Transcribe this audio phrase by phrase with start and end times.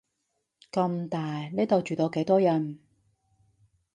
[0.71, 2.79] 咁大，呢度住到幾多人